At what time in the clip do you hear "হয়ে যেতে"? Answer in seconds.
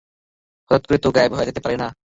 1.35-1.61